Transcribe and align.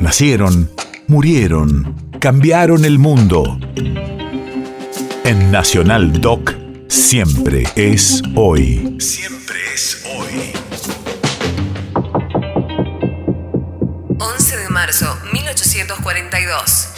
Nacieron, 0.00 0.70
murieron, 1.08 1.94
cambiaron 2.20 2.86
el 2.86 2.98
mundo. 2.98 3.58
En 5.24 5.50
Nacional 5.52 6.22
Doc, 6.22 6.54
siempre 6.88 7.64
es 7.76 8.22
hoy. 8.34 8.96
Siempre 8.98 9.58
es 9.74 10.02
hoy. 10.16 10.52
11 14.18 14.56
de 14.56 14.68
marzo, 14.70 15.14
1842. 15.34 16.88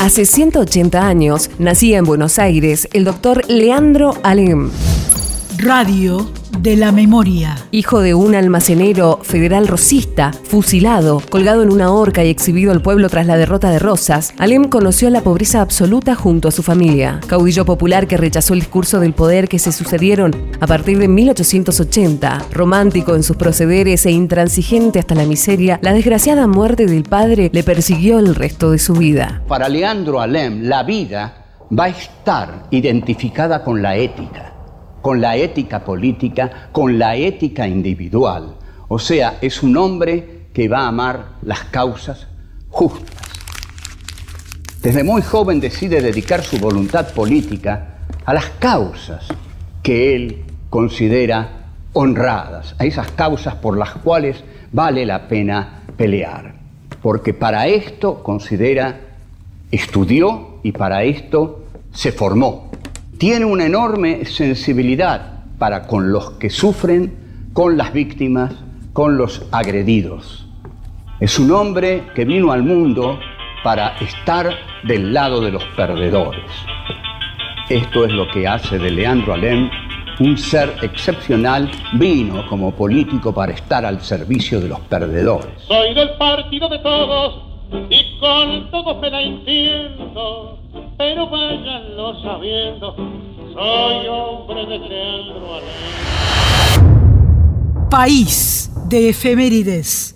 Hace 0.00 0.24
180 0.24 1.06
años 1.06 1.50
nacía 1.58 1.98
en 1.98 2.06
Buenos 2.06 2.38
Aires 2.38 2.88
el 2.94 3.04
doctor 3.04 3.44
Leandro 3.50 4.16
Alem. 4.22 4.70
Radio 5.58 6.32
de 6.60 6.76
la 6.76 6.92
memoria. 6.92 7.56
Hijo 7.70 8.00
de 8.00 8.14
un 8.14 8.34
almacenero 8.34 9.20
federal 9.22 9.68
rosista, 9.68 10.32
fusilado, 10.32 11.22
colgado 11.30 11.62
en 11.62 11.72
una 11.72 11.92
horca 11.92 12.24
y 12.24 12.28
exhibido 12.28 12.72
al 12.72 12.82
pueblo 12.82 13.08
tras 13.08 13.26
la 13.26 13.36
derrota 13.36 13.70
de 13.70 13.78
Rosas, 13.78 14.34
Alem 14.38 14.64
conoció 14.64 15.10
la 15.10 15.20
pobreza 15.20 15.60
absoluta 15.60 16.14
junto 16.14 16.48
a 16.48 16.50
su 16.50 16.62
familia. 16.62 17.20
Caudillo 17.26 17.64
popular 17.64 18.06
que 18.06 18.16
rechazó 18.16 18.54
el 18.54 18.60
discurso 18.60 19.00
del 19.00 19.12
poder 19.12 19.48
que 19.48 19.58
se 19.58 19.72
sucedieron 19.72 20.34
a 20.60 20.66
partir 20.66 20.98
de 20.98 21.08
1880, 21.08 22.46
romántico 22.52 23.14
en 23.14 23.22
sus 23.22 23.36
procederes 23.36 24.04
e 24.06 24.10
intransigente 24.10 24.98
hasta 24.98 25.14
la 25.14 25.24
miseria, 25.24 25.78
la 25.82 25.92
desgraciada 25.92 26.46
muerte 26.46 26.86
del 26.86 27.04
padre 27.04 27.50
le 27.52 27.62
persiguió 27.62 28.18
el 28.18 28.34
resto 28.34 28.72
de 28.72 28.78
su 28.78 28.94
vida. 28.94 29.42
Para 29.46 29.68
Leandro 29.68 30.20
Alem, 30.20 30.64
la 30.64 30.82
vida 30.82 31.46
va 31.76 31.84
a 31.84 31.88
estar 31.88 32.66
identificada 32.70 33.62
con 33.62 33.82
la 33.82 33.96
ética 33.96 34.57
con 35.08 35.22
la 35.22 35.36
ética 35.36 35.86
política, 35.86 36.68
con 36.70 36.98
la 36.98 37.16
ética 37.16 37.66
individual. 37.66 38.56
O 38.88 38.98
sea, 38.98 39.38
es 39.40 39.62
un 39.62 39.74
hombre 39.78 40.48
que 40.52 40.68
va 40.68 40.80
a 40.80 40.88
amar 40.88 41.28
las 41.40 41.64
causas 41.64 42.26
justas. 42.68 43.16
Desde 44.82 45.04
muy 45.04 45.22
joven 45.22 45.60
decide 45.60 46.02
dedicar 46.02 46.42
su 46.42 46.58
voluntad 46.58 47.14
política 47.14 48.00
a 48.26 48.34
las 48.34 48.50
causas 48.58 49.28
que 49.82 50.14
él 50.14 50.44
considera 50.68 51.70
honradas, 51.94 52.74
a 52.78 52.84
esas 52.84 53.10
causas 53.12 53.54
por 53.54 53.78
las 53.78 53.94
cuales 53.94 54.44
vale 54.72 55.06
la 55.06 55.26
pena 55.26 55.84
pelear. 55.96 56.52
Porque 57.00 57.32
para 57.32 57.66
esto 57.66 58.22
considera, 58.22 59.00
estudió 59.70 60.58
y 60.62 60.72
para 60.72 61.04
esto 61.04 61.64
se 61.92 62.12
formó 62.12 62.67
tiene 63.18 63.44
una 63.44 63.66
enorme 63.66 64.24
sensibilidad 64.24 65.42
para 65.58 65.88
con 65.88 66.12
los 66.12 66.30
que 66.32 66.50
sufren, 66.50 67.50
con 67.52 67.76
las 67.76 67.92
víctimas, 67.92 68.54
con 68.92 69.18
los 69.18 69.44
agredidos. 69.50 70.46
Es 71.18 71.38
un 71.40 71.50
hombre 71.50 72.04
que 72.14 72.24
vino 72.24 72.52
al 72.52 72.62
mundo 72.62 73.18
para 73.64 73.96
estar 73.98 74.50
del 74.84 75.12
lado 75.12 75.40
de 75.40 75.50
los 75.50 75.64
perdedores. 75.76 76.48
Esto 77.68 78.04
es 78.04 78.12
lo 78.12 78.28
que 78.30 78.46
hace 78.46 78.78
de 78.78 78.90
Leandro 78.90 79.34
Alem 79.34 79.68
un 80.20 80.36
ser 80.36 80.74
excepcional, 80.82 81.70
vino 81.92 82.44
como 82.48 82.72
político 82.72 83.32
para 83.32 83.52
estar 83.52 83.84
al 83.84 84.00
servicio 84.00 84.60
de 84.60 84.68
los 84.68 84.80
perdedores. 84.80 85.50
Soy 85.66 85.94
del 85.94 86.10
partido 86.18 86.68
de 86.68 86.78
todos 86.80 87.47
y 87.90 88.18
con 88.20 88.70
todos 88.70 89.00
me 89.00 89.10
la 89.10 89.22
entiendo 89.22 90.58
pero 90.98 91.28
váyanlo 91.28 92.20
sabiendo, 92.20 92.94
soy 93.54 94.06
hombre 94.08 94.66
de 94.66 94.78
Leandro 94.80 95.60
País 97.88 98.70
de 98.88 99.10
efemérides. 99.10 100.07